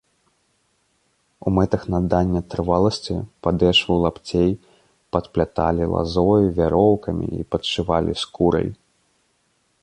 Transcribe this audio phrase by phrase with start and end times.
[1.49, 3.15] У мэтах надання трываласці
[3.47, 4.49] падэшву лапцей
[5.17, 8.67] падпляталі лазой, вяроўкамі і падшывалі скурай.